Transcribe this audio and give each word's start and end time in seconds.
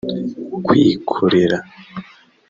kwikorera 0.65 1.57